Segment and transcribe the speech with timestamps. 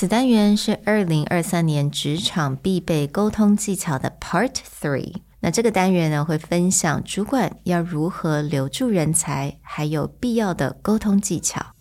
[0.00, 5.12] 此单元是二零二三年职场必备沟通技巧的 Part Three。
[5.40, 11.74] 那这个单元呢，会分享主管要如何留住人才，还有必要的沟通技巧。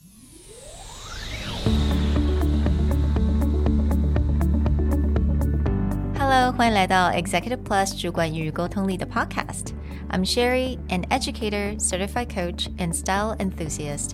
[6.17, 9.73] Hello，欢迎来到 Executive Plus 主管与沟通力的 Podcast。
[10.09, 14.13] I'm Sherry, an educator, certified coach, and style enthusiast.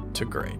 [0.13, 0.57] to great.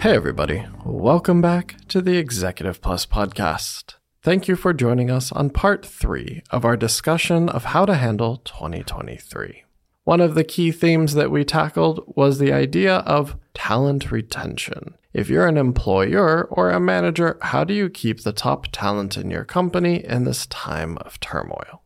[0.00, 0.66] Hey, everybody.
[0.84, 3.96] Welcome back to the Executive Plus podcast.
[4.22, 8.38] Thank you for joining us on part three of our discussion of how to handle
[8.38, 9.64] 2023.
[10.09, 14.93] One of the key themes that we tackled was the idea of talent retention.
[15.13, 19.31] If you're an employer or a manager, how do you keep the top talent in
[19.31, 21.79] your company in this time of turmoil?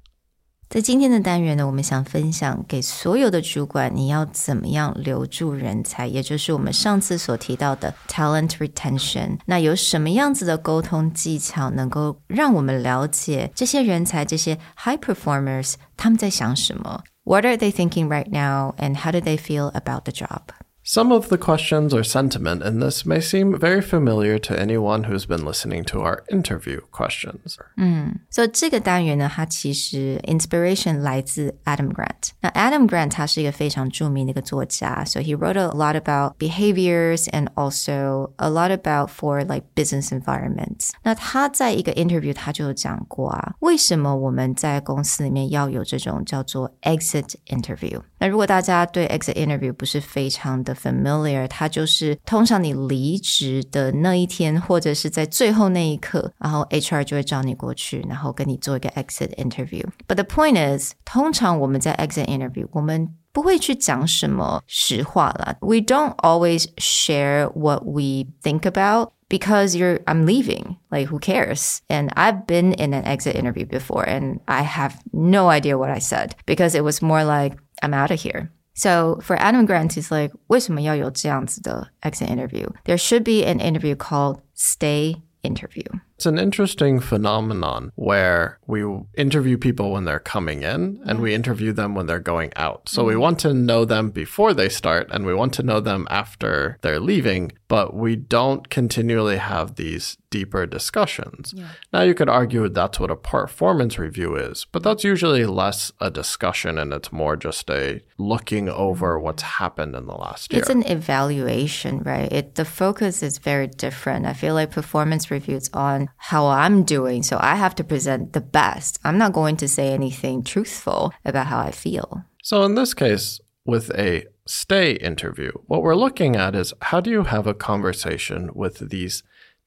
[0.67, 9.39] 在今天的单元呢，我们想分享给所有的主管，你要怎么样留住人才，也就是我们上次所提到的 talent retention。
[9.45, 20.05] 那有什么样子的沟通技巧，能够让我们了解这些人才、这些 high performers 他们在想什么 ？What are they thinking right now, and how do they feel about
[20.05, 20.53] the job?
[20.83, 25.27] Some of the questions or sentiment in this may seem very familiar to anyone who's
[25.27, 27.57] been listening to our interview questions.
[27.77, 32.31] 嗯，so 这个单元呢，它其实 inspiration 来自 Adam Grant。
[32.41, 39.41] 那 Adam Grant 他是一个非常着名的一个作家，so he wrote a lot about behaviors and also a lot about for
[39.41, 40.89] like business environments。
[41.03, 48.02] 那他在一个 interview 他就有讲过啊，为什么我们在公司里面要有这种叫做 exit interview？
[48.17, 65.55] 那如果大家对 exit interview 不是非常的 familiar，它就是通常你离职的那一天，或者是在最后那一刻，然后 HR 就会找你过去，然后跟你做一个 exit interview。But the point is，通常我们在 exit interview，我们不会去讲什么实话啦。
[65.61, 70.77] We don't always share what we think about because you're I'm leaving.
[70.89, 71.77] Like who cares?
[71.87, 75.99] And I've been in an exit interview before and I have no idea what I
[75.99, 78.49] said because it was more like I'm out of here.
[78.73, 82.67] So for Adam Grant, he's like, 为什么要有这样子的 exit interview?
[82.86, 85.86] There should be an interview called stay interview.
[86.17, 88.85] It's an interesting phenomenon where we
[89.17, 91.35] interview people when they're coming in and we mm.
[91.35, 92.89] interview them when they're going out.
[92.89, 93.20] So we mm.
[93.20, 97.01] want to know them before they start and we want to know them after they're
[97.01, 101.52] leaving, but we don't continually have these deeper discussions.
[101.57, 101.69] Yeah.
[101.92, 106.11] Now you could argue that's what a performance review is, but that's usually less a
[106.11, 109.23] discussion and it's more just a looking over mm.
[109.23, 110.61] what's happened in the last year.
[110.61, 112.33] It's an evaluation, right?
[112.33, 114.27] It the focus is very different.
[114.27, 117.22] I feel like performance reviews on how I'm doing.
[117.22, 118.98] So I have to present the best.
[119.04, 122.24] I'm not going to say anything truthful about how I feel.
[122.42, 127.10] So in this case, with a stay interview, what we're looking at is how do
[127.10, 129.22] you have a conversation with these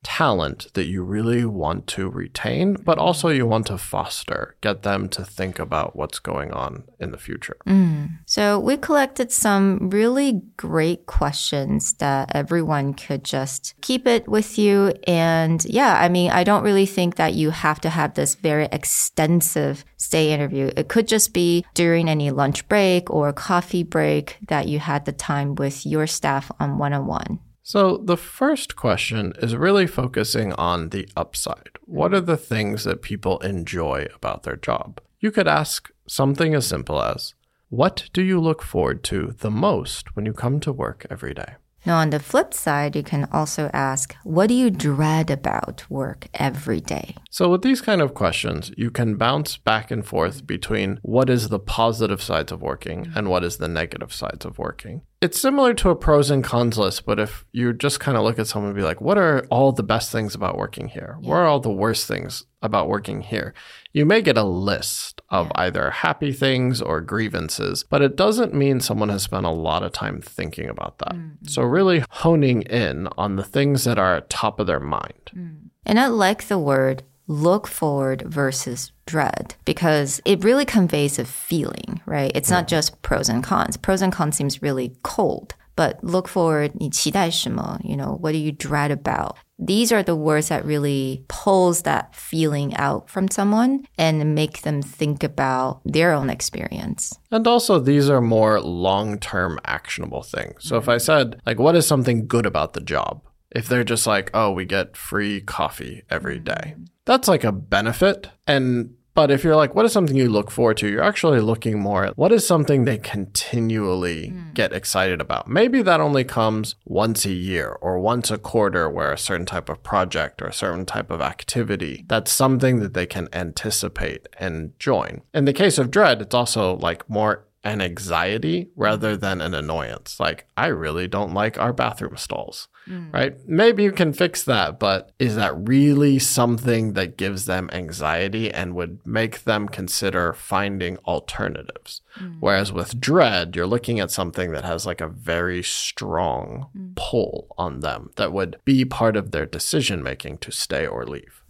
[0.08, 5.10] talent that you really want to retain, but also you want to foster, get them
[5.10, 7.58] to think about what's going on in the future.
[7.68, 8.20] Mm.
[8.26, 14.94] So we collected some really great questions that everyone could just keep it with you.
[15.06, 18.70] And yeah, I mean, I don't really think that you have to have this very
[18.72, 20.72] extensive stay interview.
[20.78, 25.12] It could just be during any lunch break or coffee break that you had the
[25.12, 27.40] time with your staff on one on one.
[27.68, 31.72] So, the first question is really focusing on the upside.
[31.82, 35.02] What are the things that people enjoy about their job?
[35.20, 37.34] You could ask something as simple as,
[37.68, 41.56] What do you look forward to the most when you come to work every day?
[41.86, 46.28] Now, on the flip side, you can also ask, what do you dread about work
[46.34, 47.16] every day?
[47.30, 51.50] So, with these kind of questions, you can bounce back and forth between what is
[51.50, 55.02] the positive sides of working and what is the negative sides of working.
[55.20, 58.38] It's similar to a pros and cons list, but if you just kind of look
[58.38, 61.18] at someone and be like, what are all the best things about working here?
[61.22, 61.30] Yeah.
[61.30, 63.56] What are all the worst things about working here?
[63.94, 65.62] You may get a list of yeah.
[65.62, 69.92] either happy things or grievances, but it doesn't mean someone has spent a lot of
[69.92, 71.14] time thinking about that.
[71.14, 71.48] Mm-hmm.
[71.48, 75.32] So, really honing in on the things that are at top of their mind.
[75.36, 75.70] Mm.
[75.84, 82.01] And I like the word look forward versus dread because it really conveys a feeling,
[82.07, 82.33] right?
[82.35, 83.77] It's not just pros and cons.
[83.77, 85.55] Pros and cons seems really cold.
[85.75, 87.81] But look forward, 你期待什么?
[87.83, 89.37] You know, what do you dread about?
[89.59, 94.83] These are the words that really pulls that feeling out from someone and make them
[94.83, 97.15] think about their own experience.
[97.31, 100.57] And also, these are more long term actionable things.
[100.59, 103.23] So if I said, like, what is something good about the job?
[103.52, 108.30] If they're just like, oh, we get free coffee every day, that's like a benefit.
[108.46, 110.88] And but if you're like, what is something you look forward to?
[110.88, 114.54] You're actually looking more at what is something they continually mm.
[114.54, 115.48] get excited about.
[115.48, 119.70] Maybe that only comes once a year or once a quarter where a certain type
[119.70, 124.78] of project or a certain type of activity, that's something that they can anticipate and
[124.78, 125.24] join.
[125.34, 129.22] In the case of Dread, it's also like more an anxiety rather mm-hmm.
[129.22, 130.20] than an annoyance.
[130.20, 133.14] Like, I really don't like our bathroom stalls, mm.
[133.14, 133.36] right?
[133.48, 138.76] Maybe you can fix that, but is that really something that gives them anxiety and
[138.76, 142.02] would make them consider finding alternatives?
[142.20, 142.38] Mm.
[142.40, 146.96] Whereas with dread, you're looking at something that has like a very strong mm.
[146.96, 151.44] pull on them that would be part of their decision making to stay or leave.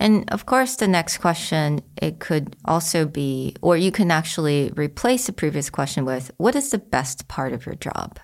[0.00, 5.26] And of course, the next question, it could also be, or you can actually replace
[5.26, 8.20] the previous question with, what is the best part of your job?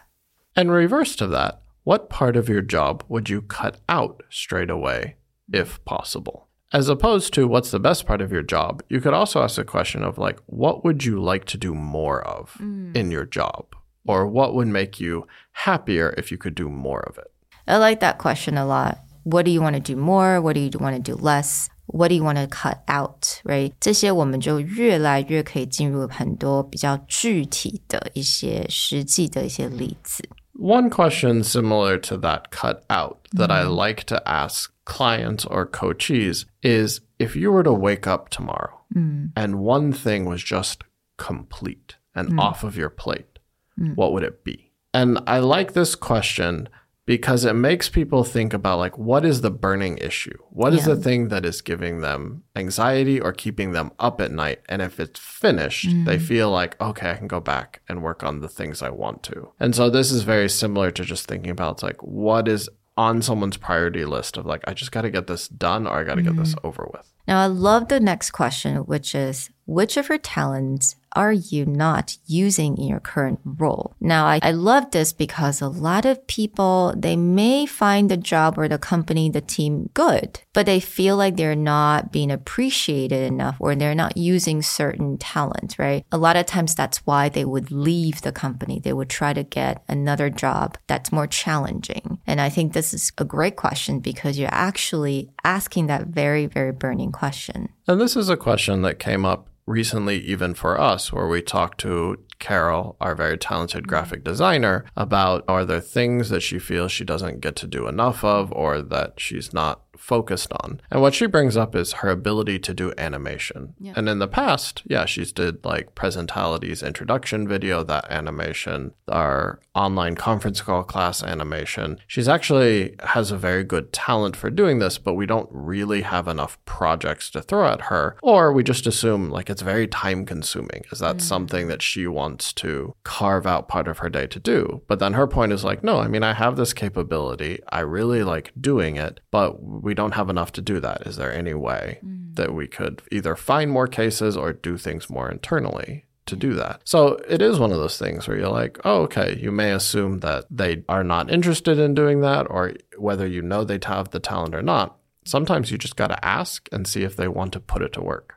[0.54, 5.16] And reverse to that, what part of your job would you cut out straight away,
[5.52, 6.48] if possible?
[6.72, 9.64] As opposed to what's the best part of your job, you could also ask a
[9.64, 12.94] question of like, what would you like to do more of mm.
[12.96, 13.74] in your job?
[14.06, 17.32] Or what would make you happier if you could do more of it?
[17.66, 20.41] I like that question a lot what do you want to do more?
[20.41, 21.69] What do you want to do less?
[21.87, 23.41] What do you want to cut out?
[23.43, 23.73] Right？
[23.79, 30.23] 这些我们就越来越可以进入很多比较具体的一些实际的一些例子。
[30.53, 33.87] One question similar to that cut out that I mm-hmm.
[33.87, 39.31] like to ask clients or coachees is if you were to wake up tomorrow mm.
[39.35, 40.83] and one thing was just
[41.17, 42.39] complete and mm.
[42.39, 43.39] off of your plate,
[43.79, 43.95] mm.
[43.95, 44.73] what would it be?
[44.93, 46.67] And I like this question
[47.06, 50.94] because it makes people think about like what is the burning issue what is yeah.
[50.94, 54.98] the thing that is giving them anxiety or keeping them up at night and if
[54.98, 56.04] it's finished mm.
[56.04, 59.22] they feel like okay i can go back and work on the things i want
[59.22, 63.20] to and so this is very similar to just thinking about like what is on
[63.20, 66.14] someone's priority list of like i just got to get this done or i got
[66.14, 66.26] to mm.
[66.26, 66.64] get this mm.
[66.64, 71.32] over with now i love the next question which is which of your talents are
[71.32, 73.94] you not using in your current role?
[74.00, 78.58] Now, I, I love this because a lot of people, they may find the job
[78.58, 83.56] or the company, the team good, but they feel like they're not being appreciated enough
[83.58, 86.04] or they're not using certain talent, right?
[86.12, 88.80] A lot of times that's why they would leave the company.
[88.80, 92.18] They would try to get another job that's more challenging.
[92.26, 96.72] And I think this is a great question because you're actually asking that very, very
[96.72, 97.68] burning question.
[97.86, 101.80] And this is a question that came up recently, even for us, where we talked
[101.80, 103.88] to Carol, our very talented mm-hmm.
[103.88, 108.24] graphic designer, about are there things that she feels she doesn't get to do enough
[108.24, 110.80] of or that she's not focused on.
[110.90, 113.74] And what she brings up is her ability to do animation.
[113.78, 113.94] Yeah.
[113.96, 120.14] And in the past, yeah, she's did like Presentality's introduction video, that animation, our online
[120.14, 121.98] conference call class animation.
[122.06, 126.28] She's actually has a very good talent for doing this, but we don't really have
[126.28, 130.84] enough projects to throw at her, or we just assume like it's very time consuming.
[130.92, 131.22] Is that mm.
[131.22, 134.82] something that she wants to carve out part of her day to do?
[134.86, 137.60] But then her point is like, no, I mean, I have this capability.
[137.68, 141.06] I really like doing it, but we don't have enough to do that.
[141.06, 142.34] Is there any way mm.
[142.34, 146.04] that we could either find more cases or do things more internally?
[146.26, 146.80] to do that.
[146.84, 150.20] So it is one of those things where you're like, oh, okay, you may assume
[150.20, 154.20] that they are not interested in doing that, or whether you know they have the
[154.20, 154.96] talent or not.
[155.26, 158.00] Sometimes you just got to ask and see if they want to put it to
[158.00, 158.36] work.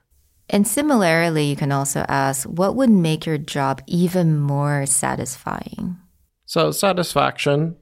[0.50, 5.98] And similarly, you can also ask, what would make your job even more satisfying?
[6.46, 7.78] So, satisfaction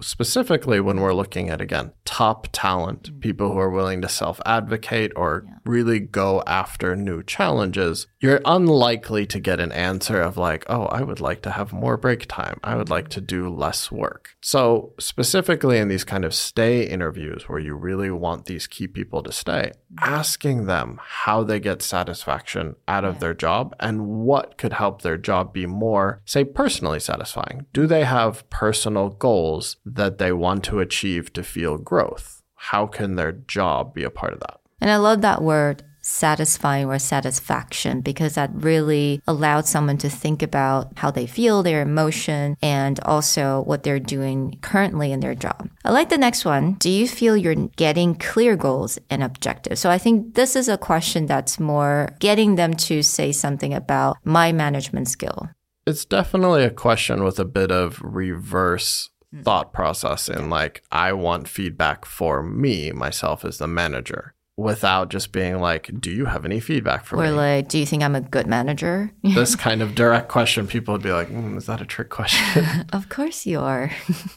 [0.00, 3.20] specifically when we're looking at again top talent mm.
[3.20, 5.54] people who are willing to self-advocate or yeah.
[5.64, 11.02] really go after new challenges you're unlikely to get an answer of like oh i
[11.02, 14.92] would like to have more break time i would like to do less work so
[15.00, 19.32] specifically in these kind of stay interviews where you really want these key people to
[19.32, 19.96] stay mm.
[20.00, 23.20] asking them how they get satisfaction out of yeah.
[23.20, 28.04] their job and what could help their job be more say personally satisfying do they
[28.04, 32.42] have personal goals that they want to achieve to feel growth.
[32.54, 34.60] How can their job be a part of that?
[34.80, 40.42] And I love that word satisfying or satisfaction because that really allowed someone to think
[40.42, 45.68] about how they feel, their emotion, and also what they're doing currently in their job.
[45.84, 46.74] I like the next one.
[46.74, 49.80] Do you feel you're getting clear goals and objectives?
[49.80, 54.16] So I think this is a question that's more getting them to say something about
[54.24, 55.50] my management skill.
[55.86, 59.10] It's definitely a question with a bit of reverse
[59.42, 65.32] thought process in like I want feedback for me myself as the manager without just
[65.32, 68.16] being like do you have any feedback for Or me like, do you think I'm
[68.16, 69.12] a good manager?
[69.22, 72.86] this kind of direct question people would be like mm, is that a trick question
[72.92, 73.90] of course you are.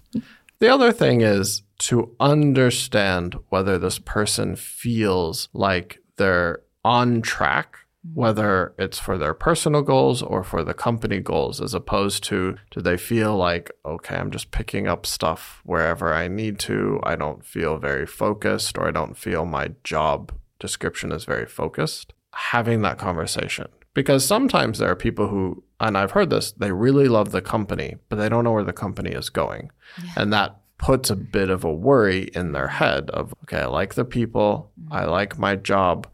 [0.59, 8.19] the other thing is to understand whether this person feels like they're on track Mm-hmm.
[8.19, 12.81] whether it's for their personal goals or for the company goals, as opposed to do
[12.81, 16.99] they feel like, okay, I'm just picking up stuff wherever I need to.
[17.03, 22.15] I don't feel very focused or I don't feel my job description is very focused.
[22.33, 23.67] Having that conversation.
[23.93, 27.97] Because sometimes there are people who, and I've heard this, they really love the company,
[28.09, 29.69] but they don't know where the company is going.
[30.15, 33.93] And that puts a bit of a worry in their head of, okay, I like
[33.93, 34.91] the people, mm-hmm.
[34.91, 36.07] I like my job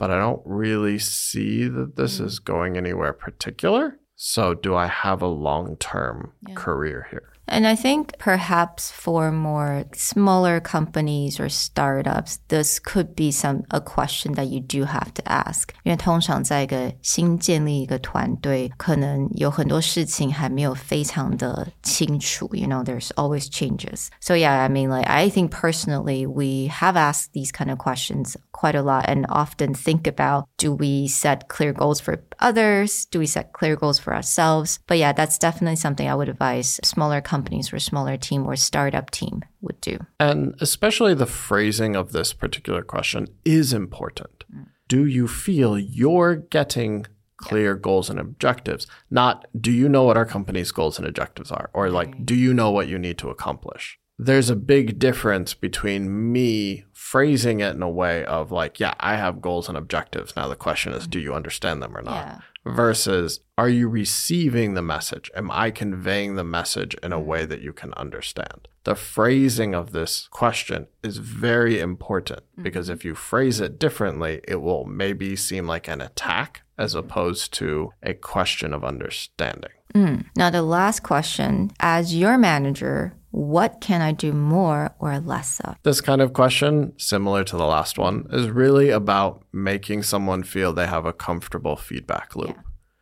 [0.00, 2.24] but I don't really see that this mm.
[2.24, 3.98] is going anywhere particular.
[4.16, 7.29] So, do I have a long term career here?
[7.49, 13.79] And I think perhaps for more smaller companies or startups, this could be some a
[13.79, 15.69] question that you do have to ask.
[15.83, 22.49] 因为通常在一个新建立一个团队，可能有很多事情还没有非常的清楚。
[22.51, 24.07] You know, there's always changes.
[24.19, 28.35] So yeah, I mean, like I think personally, we have asked these kind of questions
[28.51, 33.05] quite a lot and often think about do we set clear goals for others?
[33.05, 34.79] Do we set clear goals for ourselves?
[34.87, 37.35] But yeah, that's definitely something I would advise smaller companies
[37.72, 39.98] or smaller team or startup team would do.
[40.18, 44.44] And especially the phrasing of this particular question is important.
[44.88, 47.06] Do you feel you're getting
[47.36, 48.86] clear goals and objectives?
[49.10, 51.70] Not, do you know what our company's goals and objectives are?
[51.72, 53.98] Or like, do you know what you need to accomplish?
[54.18, 59.16] There's a big difference between me phrasing it in a way of like, yeah, I
[59.16, 60.36] have goals and objectives.
[60.36, 62.26] Now the question is, do you understand them or not?
[62.26, 62.38] Yeah.
[62.64, 65.30] Versus, are you receiving the message?
[65.34, 67.24] Am I conveying the message in a mm.
[67.24, 68.68] way that you can understand?
[68.84, 72.62] The phrasing of this question is very important mm-hmm.
[72.62, 76.98] because if you phrase it differently, it will maybe seem like an attack as mm.
[76.98, 79.72] opposed to a question of understanding.
[79.94, 80.26] Mm.
[80.36, 85.76] Now, the last question as your manager, what can I do more or less of?
[85.82, 90.72] This kind of question, similar to the last one, is really about making someone feel
[90.72, 92.56] they have a comfortable feedback loop.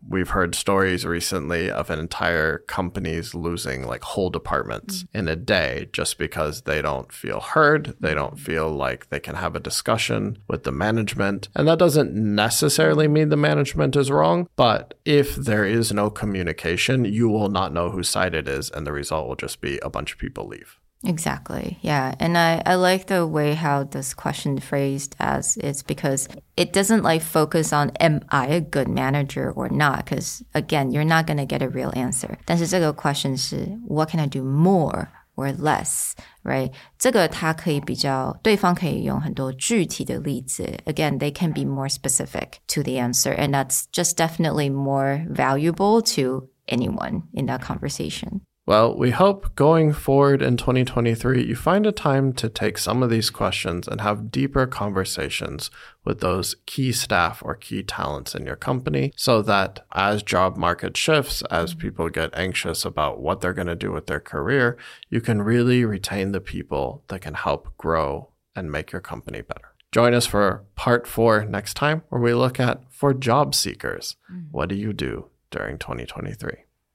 [0.06, 5.08] We've heard stories recently of an entire companies losing like whole departments mm.
[5.14, 7.96] in a day just because they don't feel heard.
[8.00, 8.40] They don't mm.
[8.40, 11.48] feel like they can have a discussion with the management.
[11.54, 17.04] And that doesn't necessarily mean the management is wrong, but if there is no communication,
[17.04, 19.90] you will not know whose side it is, and the result will just be a
[19.90, 20.78] bunch of people leave.
[21.05, 21.77] Exactly.
[21.81, 22.15] Yeah.
[22.19, 27.03] And I, I like the way how this question phrased as it's because it doesn't
[27.03, 30.05] like focus on am I a good manager or not?
[30.05, 32.38] Because again, you're not going to get a real answer.
[32.45, 36.13] 但是这个 question 是 what can I do more or less?
[36.43, 36.71] Right?
[36.97, 45.25] 这个它可以比较对方可以用很多具体的例子 Again, they can be more specific to the answer, and that's just definitely more
[45.29, 48.41] valuable to anyone in that conversation.
[48.68, 53.08] Well, we hope going forward in 2023, you find a time to take some of
[53.08, 55.70] these questions and have deeper conversations
[56.04, 60.98] with those key staff or key talents in your company so that as job market
[60.98, 64.76] shifts, as people get anxious about what they're going to do with their career,
[65.08, 69.72] you can really retain the people that can help grow and make your company better.
[69.92, 74.44] Join us for part four next time, where we look at for job seekers, mm.
[74.50, 76.50] what do you do during 2023?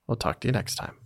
[0.06, 0.98] We'll talk to you next time.